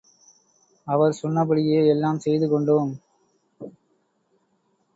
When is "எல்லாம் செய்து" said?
1.87-2.47